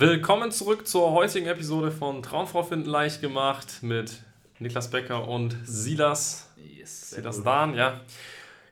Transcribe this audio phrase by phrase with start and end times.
[0.00, 4.22] Willkommen zurück zur heutigen Episode von Traumfrau finden leicht gemacht mit
[4.58, 6.48] Niklas Becker und Silas.
[6.56, 8.00] Yes, Silas Dahn, ja.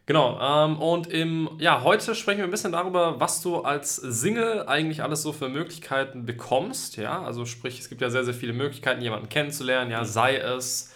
[0.07, 4.67] Genau, ähm, und im, ja, heute sprechen wir ein bisschen darüber, was du als Single
[4.69, 6.97] eigentlich alles so für Möglichkeiten bekommst.
[6.97, 10.95] Ja, also sprich, es gibt ja sehr, sehr viele Möglichkeiten, jemanden kennenzulernen, ja, sei es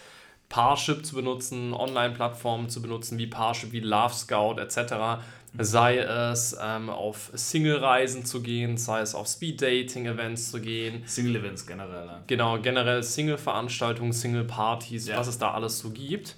[0.49, 5.21] Parship zu benutzen, Online-Plattformen zu benutzen, wie Parship, wie Love Scout etc
[5.57, 11.03] sei es ähm, auf Single-Reisen zu gehen, sei es auf Speed-Dating-Events zu gehen.
[11.05, 12.07] Single-Events generell.
[12.07, 12.23] Ja.
[12.25, 15.17] Genau, generell Single-Veranstaltungen, Single-Partys, ja.
[15.17, 16.35] was es da alles so gibt.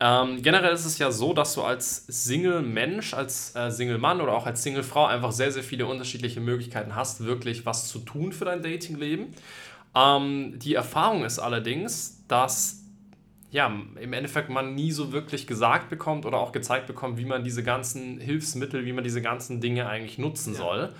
[0.00, 4.46] Ähm, generell ist es ja so, dass du als Single-Mensch, als äh, Single-Mann oder auch
[4.46, 8.62] als Single-Frau einfach sehr, sehr viele unterschiedliche Möglichkeiten hast, wirklich was zu tun für dein
[8.62, 9.34] Dating-Leben.
[9.96, 12.84] Ähm, die Erfahrung ist allerdings, dass
[13.50, 17.44] ja, im Endeffekt man nie so wirklich gesagt bekommt oder auch gezeigt bekommt, wie man
[17.44, 20.58] diese ganzen Hilfsmittel, wie man diese ganzen Dinge eigentlich nutzen ja.
[20.58, 20.92] soll.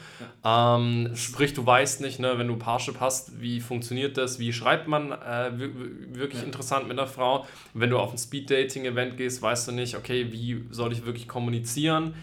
[0.42, 0.76] Ja.
[0.76, 4.88] Ähm, sprich, du weißt nicht, ne, wenn du Parship hast, wie funktioniert das, wie schreibt
[4.88, 6.46] man äh, wirklich ja.
[6.46, 7.46] interessant mit einer Frau.
[7.74, 12.14] Wenn du auf ein Speed-Dating-Event gehst, weißt du nicht, okay, wie soll ich wirklich kommunizieren.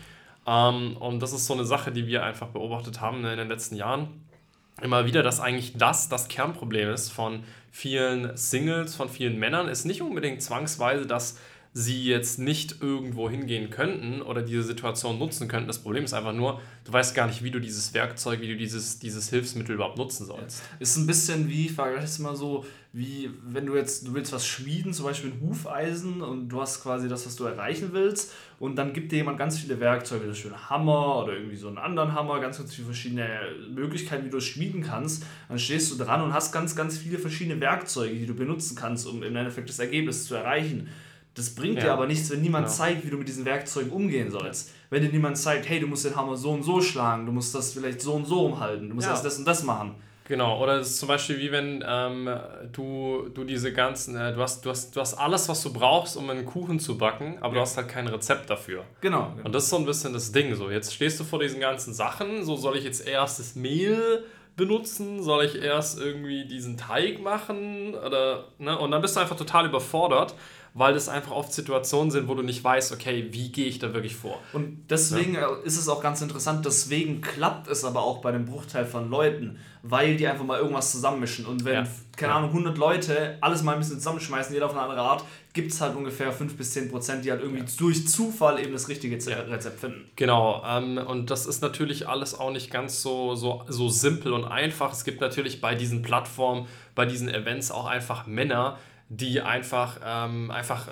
[0.48, 3.48] Ähm, und das ist so eine Sache, die wir einfach beobachtet haben ne, in den
[3.48, 4.25] letzten Jahren.
[4.82, 9.86] Immer wieder, dass eigentlich das das Kernproblem ist von vielen Singles, von vielen Männern ist
[9.86, 11.38] nicht unbedingt zwangsweise, dass
[11.78, 15.68] sie jetzt nicht irgendwo hingehen könnten oder diese Situation nutzen könnten.
[15.68, 18.56] Das Problem ist einfach nur, du weißt gar nicht, wie du dieses Werkzeug, wie du
[18.56, 20.64] dieses, dieses Hilfsmittel überhaupt nutzen sollst.
[20.80, 24.32] Ist ein bisschen wie, ich frage das mal so, wie wenn du jetzt, du willst
[24.32, 28.32] was schmieden, zum Beispiel ein Hufeisen und du hast quasi das, was du erreichen willst
[28.58, 31.78] und dann gibt dir jemand ganz viele Werkzeuge, das schöne Hammer oder irgendwie so einen
[31.78, 33.28] anderen Hammer, ganz, ganz viele verschiedene
[33.70, 35.26] Möglichkeiten, wie du es schmieden kannst.
[35.50, 39.06] Dann stehst du dran und hast ganz, ganz viele verschiedene Werkzeuge, die du benutzen kannst,
[39.08, 40.88] um im Endeffekt das Ergebnis zu erreichen.
[41.36, 41.84] Das bringt ja.
[41.84, 42.78] dir aber nichts, wenn niemand genau.
[42.78, 44.72] zeigt, wie du mit diesen Werkzeugen umgehen sollst.
[44.90, 47.54] Wenn dir niemand zeigt, hey, du musst den Hammer so und so schlagen, du musst
[47.54, 49.14] das vielleicht so und so umhalten, du musst ja.
[49.14, 49.96] das, das und das machen.
[50.28, 52.28] Genau, oder es ist zum Beispiel wie wenn ähm,
[52.72, 56.18] du, du diese ganzen, äh, du, hast, du, hast, du hast alles, was du brauchst,
[56.18, 57.54] um einen Kuchen zu backen, aber ja.
[57.54, 58.86] du hast halt kein Rezept dafür.
[59.02, 60.56] Genau, genau, Und das ist so ein bisschen das Ding.
[60.56, 64.24] So, jetzt stehst du vor diesen ganzen Sachen, so soll ich jetzt erst das Mehl
[64.56, 65.22] benutzen?
[65.22, 67.94] Soll ich erst irgendwie diesen Teig machen?
[67.94, 68.78] Oder, ne?
[68.80, 70.34] Und dann bist du einfach total überfordert,
[70.78, 73.94] weil das einfach oft Situationen sind, wo du nicht weißt, okay, wie gehe ich da
[73.94, 74.42] wirklich vor.
[74.52, 75.48] Und deswegen ja.
[75.64, 79.58] ist es auch ganz interessant, deswegen klappt es aber auch bei dem Bruchteil von Leuten,
[79.84, 81.46] weil die einfach mal irgendwas zusammenmischen.
[81.46, 81.88] Und wenn, ja.
[82.18, 82.38] keine ja.
[82.40, 85.80] Ahnung, 100 Leute alles mal ein bisschen zusammenschmeißen, jeder auf eine andere Art, gibt es
[85.80, 89.80] halt ungefähr 5 bis 10 Prozent, die halt irgendwie durch Zufall eben das richtige Rezept
[89.80, 90.10] finden.
[90.18, 94.44] Genau, ähm, und das ist natürlich alles auch nicht ganz so, so, so simpel und
[94.44, 94.92] einfach.
[94.92, 98.78] Es gibt natürlich bei diesen Plattformen, bei diesen Events auch einfach Männer,
[99.10, 100.88] die einfach, ähm, einfach,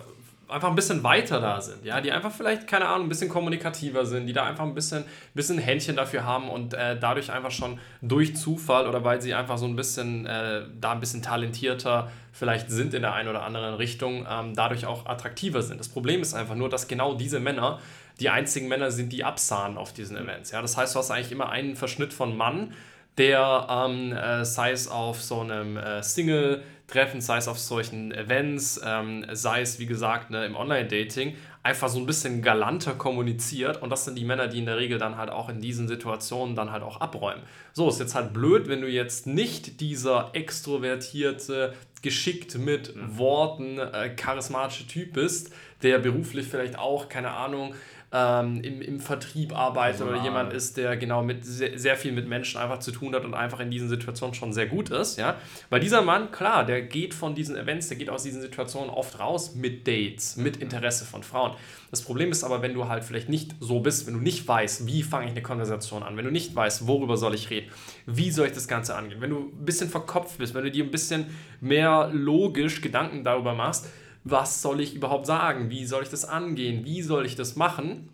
[0.48, 4.06] einfach ein bisschen weiter da sind, ja, die einfach vielleicht, keine Ahnung, ein bisschen kommunikativer
[4.06, 5.04] sind, die da einfach ein bisschen,
[5.34, 9.58] bisschen Händchen dafür haben und äh, dadurch einfach schon durch Zufall oder weil sie einfach
[9.58, 13.76] so ein bisschen äh, da ein bisschen talentierter vielleicht sind in der einen oder anderen
[13.76, 15.80] Richtung, ähm, dadurch auch attraktiver sind.
[15.80, 17.80] Das Problem ist einfach nur, dass genau diese Männer
[18.20, 20.52] die einzigen Männer sind, die absahen auf diesen Events.
[20.52, 20.62] Ja?
[20.62, 22.74] Das heißt, du hast eigentlich immer einen Verschnitt von Mann,
[23.18, 26.64] der ähm, äh, sei es auf so einem äh, Single
[26.94, 31.90] treffen, sei es auf solchen Events, ähm, sei es wie gesagt ne, im Online-Dating, einfach
[31.90, 35.18] so ein bisschen galanter kommuniziert und das sind die Männer, die in der Regel dann
[35.18, 37.42] halt auch in diesen Situationen dann halt auch abräumen.
[37.74, 43.18] So, ist jetzt halt blöd, wenn du jetzt nicht dieser extrovertierte, geschickt mit mhm.
[43.18, 47.74] Worten, äh, charismatische Typ bist, der beruflich vielleicht auch, keine Ahnung,
[48.14, 52.12] ähm, im, im Vertrieb arbeitet also, oder jemand ist, der genau mit sehr, sehr, viel
[52.12, 55.18] mit Menschen einfach zu tun hat und einfach in diesen Situationen schon sehr gut ist,
[55.18, 55.36] ja.
[55.72, 59.20] Weil dieser Mann, klar, der geht von diesen Events, der geht aus diesen Situationen oft
[59.20, 61.54] raus mit Dates, mit Interesse von Frauen.
[61.90, 64.86] Das Problem ist aber, wenn du halt vielleicht nicht so bist, wenn du nicht weißt,
[64.86, 67.72] wie fange ich eine Konversation an, wenn du nicht weißt, worüber soll ich reden,
[68.06, 70.84] wie soll ich das Ganze angehen, wenn du ein bisschen verkopft bist, wenn du dir
[70.84, 71.26] ein bisschen
[71.62, 73.88] mehr logisch Gedanken darüber machst,
[74.24, 78.10] was soll ich überhaupt sagen, wie soll ich das angehen, wie soll ich das machen.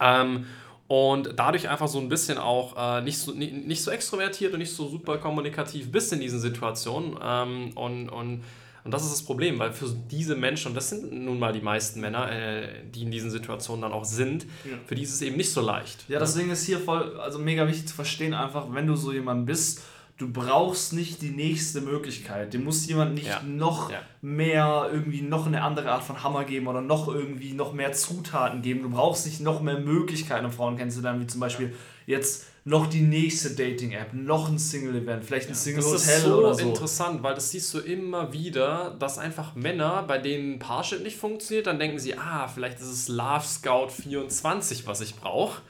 [0.00, 0.46] Ähm,
[0.86, 4.74] und dadurch einfach so ein bisschen auch äh, nicht, so, nicht, so extrovertiert und nicht
[4.74, 7.16] so super kommunikativ bist in diesen Situationen.
[7.22, 8.42] Ähm, und, und,
[8.84, 11.62] und das ist das Problem, weil für diese Menschen, und das sind nun mal die
[11.62, 14.76] meisten Männer, äh, die in diesen Situationen dann auch sind, ja.
[14.86, 16.04] für die ist es eben nicht so leicht.
[16.08, 19.46] Ja, deswegen ist hier voll, also mega wichtig zu verstehen, einfach, wenn du so jemand
[19.46, 19.82] bist,
[20.16, 22.54] du brauchst nicht die nächste Möglichkeit.
[22.54, 23.42] Dem muss jemand nicht ja.
[23.42, 24.00] noch ja.
[24.22, 28.62] mehr irgendwie noch eine andere Art von Hammer geben oder noch irgendwie noch mehr Zutaten
[28.62, 28.82] geben.
[28.82, 31.74] Du brauchst nicht noch mehr Möglichkeiten, um Frauen kennenzulernen, wie zum Beispiel
[32.06, 32.18] ja.
[32.18, 36.42] jetzt noch die nächste Dating-App, noch ein Single-Event, vielleicht ein Single-Hotel oder so.
[36.42, 40.58] Das ist so, interessant, weil das siehst du immer wieder, dass einfach Männer, bei denen
[40.58, 45.16] Parship nicht funktioniert, dann denken sie, ah, vielleicht ist es Love Scout 24, was ich
[45.16, 45.60] brauche.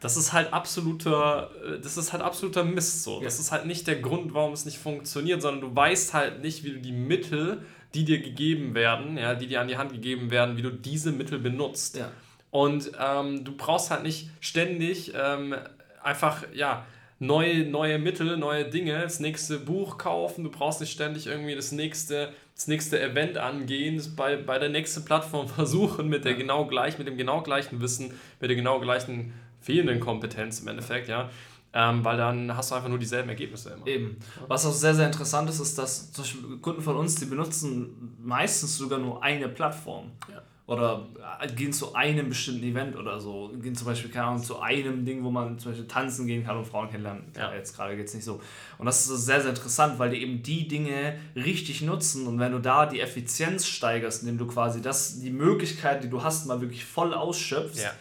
[0.00, 3.20] Das ist halt absoluter, äh, das ist halt absoluter Mist so.
[3.20, 6.64] Das ist halt nicht der Grund, warum es nicht funktioniert, sondern du weißt halt nicht,
[6.64, 7.62] wie du die Mittel,
[7.94, 11.12] die dir gegeben werden, ja, die dir an die Hand gegeben werden, wie du diese
[11.12, 11.96] Mittel benutzt.
[11.96, 12.10] Ja.
[12.50, 15.54] Und ähm, du brauchst halt nicht ständig ähm,
[16.02, 16.84] einfach, ja,
[17.22, 21.70] neue, neue Mittel, neue Dinge, das nächste Buch kaufen, du brauchst nicht ständig irgendwie das
[21.72, 26.98] nächste, das nächste Event angehen, bei, bei der nächsten Plattform versuchen mit der genau gleich,
[26.98, 29.32] mit dem genau gleichen Wissen, mit der genau gleichen
[29.62, 31.30] fehlenden Kompetenz im Endeffekt, ja.
[31.74, 33.86] Ähm, weil dann hast du einfach nur dieselben Ergebnisse immer.
[33.86, 34.18] Eben.
[34.46, 38.14] Was auch sehr, sehr interessant ist, ist, dass zum Beispiel Kunden von uns, die benutzen
[38.22, 40.10] meistens sogar nur eine Plattform.
[40.30, 40.42] Ja.
[40.66, 41.08] Oder
[41.40, 43.50] äh, gehen zu einem bestimmten Event oder so.
[43.60, 46.58] Gehen zum Beispiel, keine Ahnung, zu einem Ding, wo man zum Beispiel tanzen gehen kann
[46.58, 47.24] und Frauen kennenlernen.
[47.36, 47.54] Ja.
[47.54, 48.40] Jetzt gerade geht es nicht so.
[48.76, 52.26] Und das ist sehr, sehr interessant, weil die eben die Dinge richtig nutzen.
[52.26, 56.22] Und wenn du da die Effizienz steigerst, indem du quasi das, die Möglichkeit, die du
[56.22, 57.92] hast, mal wirklich voll ausschöpfst, ja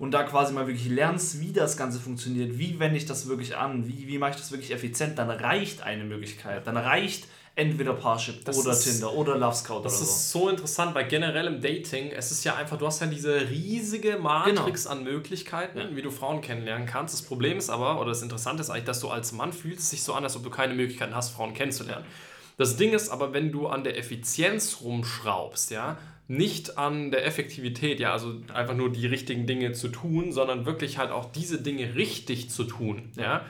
[0.00, 3.58] und da quasi mal wirklich lernst, wie das Ganze funktioniert, wie wende ich das wirklich
[3.58, 6.66] an, wie, wie mache ich das wirklich effizient, dann reicht eine Möglichkeit.
[6.66, 10.00] Dann reicht entweder Parship das oder ist, Tinder oder Love Scout das oder so.
[10.00, 13.08] Das ist so interessant, weil generell im Dating, es ist ja einfach, du hast ja
[13.08, 14.96] diese riesige Matrix genau.
[14.96, 15.94] an Möglichkeiten, ja.
[15.94, 17.12] wie du Frauen kennenlernen kannst.
[17.12, 20.02] Das Problem ist aber, oder das Interessante ist eigentlich, dass du als Mann fühlst dich
[20.02, 22.06] so an, als ob du keine Möglichkeiten hast, Frauen kennenzulernen.
[22.56, 25.98] Das Ding ist aber, wenn du an der Effizienz rumschraubst, ja,
[26.30, 30.96] nicht an der Effektivität, ja, also einfach nur die richtigen Dinge zu tun, sondern wirklich
[30.96, 33.44] halt auch diese Dinge richtig zu tun, ja,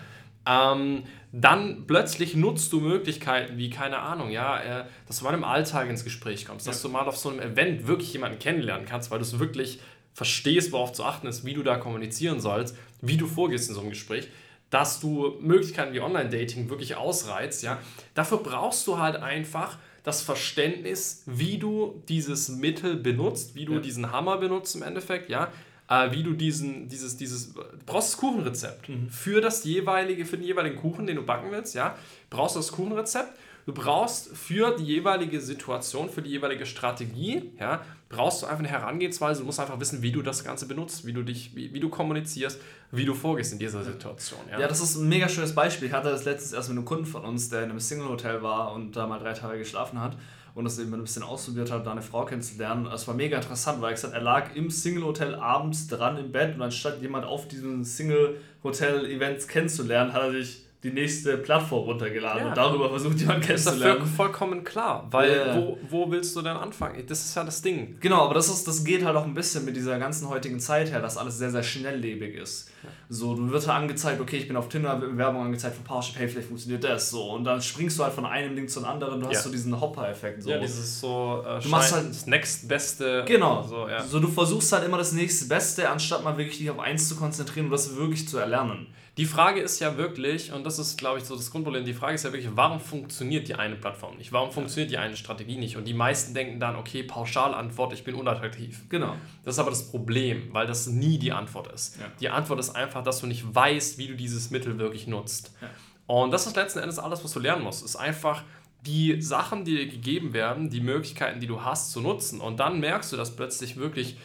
[0.46, 5.44] ähm, dann plötzlich nutzt du Möglichkeiten wie, keine Ahnung, ja, äh, dass du mal im
[5.44, 9.10] Alltag ins Gespräch kommst, dass du mal auf so einem Event wirklich jemanden kennenlernen kannst,
[9.10, 9.80] weil du es wirklich
[10.14, 13.82] verstehst, worauf zu achten ist, wie du da kommunizieren sollst, wie du vorgehst in so
[13.82, 14.28] einem Gespräch,
[14.70, 17.78] dass du Möglichkeiten wie Online-Dating wirklich ausreizt, ja,
[18.14, 23.81] dafür brauchst du halt einfach das Verständnis, wie du dieses Mittel benutzt, wie du ja.
[23.81, 25.52] diesen Hammer benutzt im Endeffekt, ja,
[25.88, 29.11] äh, wie du diesen, dieses, dieses, du brauchst das Kuchenrezept mhm.
[29.11, 31.97] für das jeweilige, für den jeweiligen Kuchen, den du backen willst, ja,
[32.31, 33.37] brauchst du das Kuchenrezept.
[33.70, 38.69] Du brauchst für die jeweilige Situation, für die jeweilige Strategie, ja, brauchst du einfach eine
[38.69, 39.43] Herangehensweise.
[39.43, 41.88] Du musst einfach wissen, wie du das Ganze benutzt, wie du dich, wie, wie du
[41.88, 44.40] kommunizierst, wie du vorgehst in dieser Situation.
[44.50, 44.58] Ja.
[44.58, 45.87] ja, das ist ein mega schönes Beispiel.
[45.87, 48.72] Ich hatte das letztens erst mit einem Kunden von uns, der in einem Single-Hotel war
[48.72, 50.16] und da mal drei Tage geschlafen hat
[50.56, 52.87] und das eben ein bisschen ausprobiert hat, da eine Frau kennenzulernen.
[52.93, 56.56] Es war mega interessant, weil ich gesagt, er lag im Single-Hotel abends dran im Bett
[56.56, 62.48] und anstatt jemand auf diesem Single-Hotel-Events kennenzulernen, hat er sich die nächste Plattform runtergeladen ja.
[62.48, 64.00] und darüber versucht, jemanden kennenzulernen.
[64.00, 65.56] Das ist vollkommen klar, weil yeah.
[65.56, 67.04] wo, wo willst du denn anfangen?
[67.06, 67.98] Das ist ja das Ding.
[68.00, 70.90] Genau, aber das, ist, das geht halt auch ein bisschen mit dieser ganzen heutigen Zeit
[70.90, 72.70] her, dass alles sehr, sehr schnelllebig ist.
[72.82, 72.88] Ja.
[73.10, 76.28] So, du wirst halt angezeigt, okay, ich bin auf Tinder, Werbung angezeigt von Parship, hey,
[76.28, 77.32] vielleicht funktioniert das so.
[77.32, 80.44] Und dann springst du halt von einem Ding zum anderen, du hast so diesen Hopper-Effekt.
[80.44, 80.50] So.
[80.50, 83.24] Ja, dieses so, äh, du machst halt das nächstbeste.
[83.26, 83.62] Genau.
[83.62, 84.02] So, ja.
[84.02, 87.16] so, du versuchst halt immer das nächste Beste, anstatt mal wirklich dich auf eins zu
[87.16, 88.86] konzentrieren und das wirklich zu erlernen.
[89.16, 92.14] Die Frage ist ja wirklich, und das ist, glaube ich, so das Grundproblem, die Frage
[92.14, 94.32] ist ja wirklich, warum funktioniert die eine Plattform nicht?
[94.32, 95.76] Warum funktioniert die eine Strategie nicht?
[95.76, 98.88] Und die meisten denken dann, okay, Pauschalantwort, ich bin unattraktiv.
[98.88, 99.17] Genau.
[99.44, 101.99] Das ist aber das Problem, weil das nie die Antwort ist.
[101.99, 102.06] Ja.
[102.20, 105.52] Die Antwort ist einfach, dass du nicht weißt, wie du dieses Mittel wirklich nutzt.
[105.61, 105.69] Ja.
[106.06, 107.84] Und das ist letzten Endes alles, was du lernen musst.
[107.84, 108.43] Ist einfach
[108.87, 112.40] die Sachen, die dir gegeben werden, die Möglichkeiten, die du hast, zu nutzen.
[112.40, 114.16] Und dann merkst du, dass plötzlich wirklich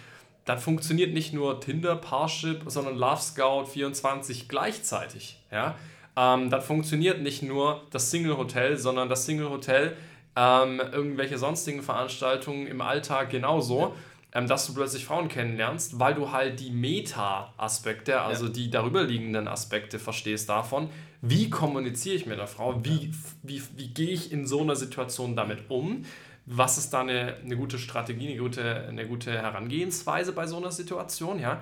[0.45, 5.39] dann funktioniert nicht nur Tinder, Parship, sondern Love Scout 24 gleichzeitig.
[5.51, 5.75] Ja?
[6.17, 9.95] Ähm, dann funktioniert nicht nur das Single Hotel, sondern das Single Hotel,
[10.36, 13.93] ähm, irgendwelche sonstigen Veranstaltungen im Alltag genauso,
[14.34, 18.51] ähm, dass du plötzlich Frauen kennenlernst, weil du halt die Meta-Aspekte, also ja.
[18.51, 20.89] die darüberliegenden Aspekte verstehst davon,
[21.22, 23.12] wie kommuniziere ich mit der Frau, wie,
[23.43, 26.03] wie, wie gehe ich in so einer Situation damit um,
[26.45, 30.72] was ist da eine, eine gute Strategie, eine gute, eine gute Herangehensweise bei so einer
[30.72, 31.62] Situation, ja.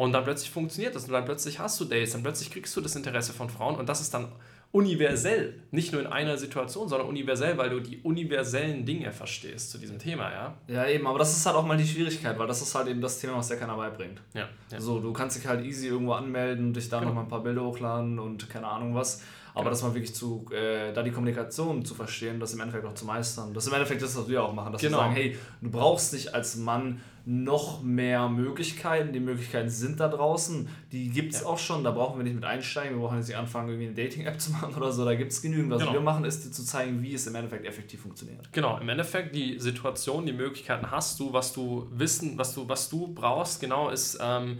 [0.00, 2.80] Und dann plötzlich funktioniert das und dann plötzlich hast du Dates, dann plötzlich kriegst du
[2.80, 4.28] das Interesse von Frauen und das ist dann
[4.72, 9.76] universell, nicht nur in einer Situation, sondern universell, weil du die universellen Dinge verstehst zu
[9.76, 10.54] diesem Thema, ja?
[10.68, 13.02] Ja, eben, aber das ist halt auch mal die Schwierigkeit, weil das ist halt eben
[13.02, 14.22] das Thema, was dir keiner beibringt.
[14.32, 14.80] Ja, ja.
[14.80, 17.10] So, du kannst dich halt easy irgendwo anmelden, dich da genau.
[17.10, 19.22] nochmal ein paar Bilder hochladen und keine Ahnung was.
[19.52, 19.70] Aber genau.
[19.70, 23.04] das mal wirklich zu, äh, da die Kommunikation zu verstehen, das im Endeffekt auch zu
[23.04, 23.52] meistern.
[23.54, 24.98] Das ist im Endeffekt das, was wir auch machen, dass genau.
[24.98, 29.12] wir sagen, hey, du brauchst nicht als Mann noch mehr Möglichkeiten.
[29.12, 30.68] Die Möglichkeiten sind da draußen.
[30.90, 31.46] Die gibt es ja.
[31.46, 31.84] auch schon.
[31.84, 32.96] Da brauchen wir nicht mit einsteigen.
[32.96, 35.04] Wir brauchen jetzt nicht anfangen, irgendwie eine Dating-App zu machen oder so.
[35.04, 35.70] Da gibt es genügend.
[35.70, 35.92] Was genau.
[35.92, 38.52] wir machen, ist dir zu zeigen, wie es im Endeffekt effektiv funktioniert.
[38.52, 42.88] Genau, im Endeffekt die Situation, die Möglichkeiten hast du, was du wissen, was du, was
[42.88, 44.18] du brauchst, genau, ist.
[44.20, 44.58] Ähm,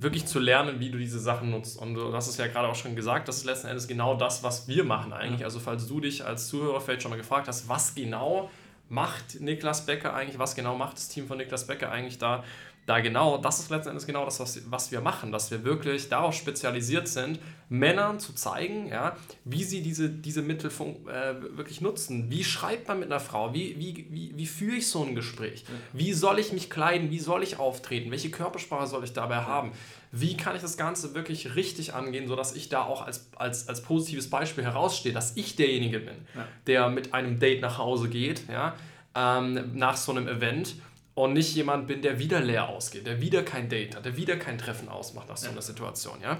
[0.00, 1.76] wirklich zu lernen, wie du diese Sachen nutzt.
[1.76, 4.44] Und du hast es ja gerade auch schon gesagt, das ist letzten Endes genau das,
[4.44, 5.44] was wir machen eigentlich.
[5.44, 8.48] Also falls du dich als Zuhörer vielleicht schon mal gefragt hast, was genau
[8.88, 12.44] macht Niklas Becker eigentlich, was genau macht das Team von Niklas Becker eigentlich da,
[12.88, 16.08] da genau, das ist letzten Endes genau das, was, was wir machen, dass wir wirklich
[16.08, 19.14] darauf spezialisiert sind, Männern zu zeigen, ja,
[19.44, 22.30] wie sie diese, diese Mittel äh, wirklich nutzen.
[22.30, 23.52] Wie schreibt man mit einer Frau?
[23.52, 25.66] Wie, wie, wie, wie führe ich so ein Gespräch?
[25.92, 27.10] Wie soll ich mich kleiden?
[27.10, 28.10] Wie soll ich auftreten?
[28.10, 29.72] Welche Körpersprache soll ich dabei haben?
[30.10, 33.82] Wie kann ich das Ganze wirklich richtig angehen, sodass ich da auch als, als, als
[33.82, 36.48] positives Beispiel herausstehe, dass ich derjenige bin, ja.
[36.66, 38.74] der mit einem Date nach Hause geht, ja,
[39.14, 40.76] ähm, nach so einem Event
[41.18, 44.36] und nicht jemand bin, der wieder leer ausgeht, der wieder kein Date hat, der wieder
[44.36, 46.38] kein Treffen ausmacht nach so einer Situation, ja.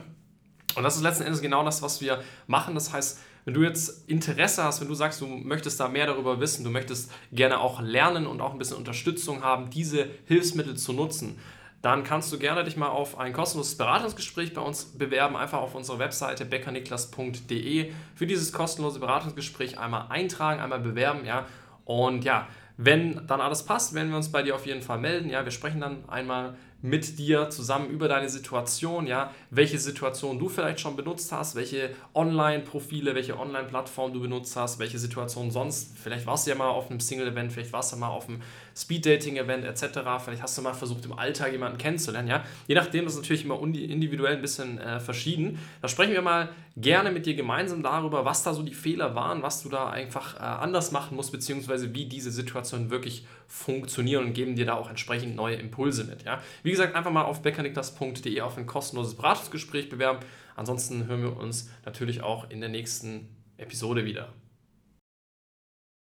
[0.76, 2.76] Und das ist letzten Endes genau das, was wir machen.
[2.76, 6.38] Das heißt, wenn du jetzt Interesse hast, wenn du sagst, du möchtest da mehr darüber
[6.38, 10.92] wissen, du möchtest gerne auch lernen und auch ein bisschen Unterstützung haben, diese Hilfsmittel zu
[10.92, 11.40] nutzen,
[11.82, 15.36] dann kannst du gerne dich mal auf ein kostenloses Beratungsgespräch bei uns bewerben.
[15.36, 21.24] Einfach auf unserer Webseite beckerniklas.de für dieses kostenlose Beratungsgespräch einmal eintragen, einmal bewerben.
[21.24, 21.46] Ja.
[21.84, 22.46] Und ja,
[22.78, 25.28] wenn dann alles passt, werden wir uns bei dir auf jeden Fall melden.
[25.28, 30.48] Ja, wir sprechen dann einmal mit dir zusammen über deine Situation, ja, welche Situation du
[30.48, 36.26] vielleicht schon benutzt hast, welche Online-Profile, welche Online-Plattform du benutzt hast, welche Situation sonst, vielleicht
[36.26, 38.40] warst du ja mal auf einem Single-Event, vielleicht warst du mal auf einem
[38.76, 43.14] Speed-Dating-Event etc., vielleicht hast du mal versucht im Alltag jemanden kennenzulernen, ja, je nachdem das
[43.14, 45.58] ist natürlich immer individuell ein bisschen äh, verschieden.
[45.82, 49.42] Da sprechen wir mal gerne mit dir gemeinsam darüber, was da so die Fehler waren,
[49.42, 54.34] was du da einfach äh, anders machen musst, beziehungsweise wie diese Situation wirklich funktionieren und
[54.34, 56.40] geben dir da auch entsprechend neue Impulse mit, ja.
[56.62, 60.20] Wie gesagt, einfach mal auf beckerniklas.de auf ein kostenloses Beratungsgespräch bewerben.
[60.54, 64.34] Ansonsten hören wir uns natürlich auch in der nächsten Episode wieder.